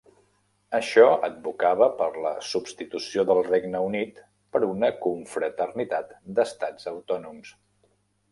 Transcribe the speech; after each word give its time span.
Això 0.77 1.03
advocava 1.25 1.89
per 1.99 2.07
la 2.23 2.29
substitució 2.51 3.25
del 3.31 3.43
Regne 3.49 3.83
Unit 3.89 4.23
per 4.55 4.63
una 4.69 4.91
"confraternitat" 5.05 6.15
d'Estats 6.39 6.89
autònoms. 6.93 7.53